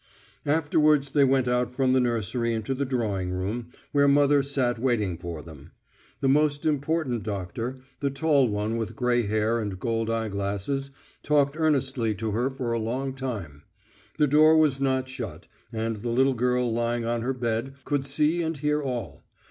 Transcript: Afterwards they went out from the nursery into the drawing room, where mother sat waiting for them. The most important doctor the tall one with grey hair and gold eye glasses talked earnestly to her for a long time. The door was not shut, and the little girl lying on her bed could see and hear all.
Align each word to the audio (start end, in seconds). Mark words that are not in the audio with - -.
Afterwards 0.47 1.11
they 1.11 1.23
went 1.23 1.47
out 1.47 1.71
from 1.71 1.93
the 1.93 1.99
nursery 1.99 2.53
into 2.55 2.73
the 2.73 2.87
drawing 2.87 3.29
room, 3.31 3.67
where 3.91 4.07
mother 4.07 4.41
sat 4.41 4.79
waiting 4.79 5.15
for 5.15 5.43
them. 5.43 5.73
The 6.21 6.27
most 6.27 6.65
important 6.65 7.21
doctor 7.21 7.77
the 7.99 8.09
tall 8.09 8.47
one 8.49 8.77
with 8.77 8.95
grey 8.95 9.27
hair 9.27 9.59
and 9.59 9.79
gold 9.79 10.09
eye 10.09 10.29
glasses 10.29 10.89
talked 11.21 11.55
earnestly 11.55 12.15
to 12.15 12.31
her 12.31 12.49
for 12.49 12.71
a 12.73 12.79
long 12.79 13.13
time. 13.13 13.61
The 14.17 14.25
door 14.25 14.57
was 14.57 14.81
not 14.81 15.07
shut, 15.07 15.45
and 15.71 15.97
the 15.97 16.09
little 16.09 16.33
girl 16.33 16.73
lying 16.73 17.05
on 17.05 17.21
her 17.21 17.31
bed 17.35 17.75
could 17.85 18.03
see 18.03 18.41
and 18.41 18.57
hear 18.57 18.81
all. 18.81 19.21